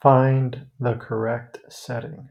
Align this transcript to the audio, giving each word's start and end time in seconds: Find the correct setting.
Find 0.00 0.66
the 0.78 0.94
correct 0.94 1.58
setting. 1.68 2.28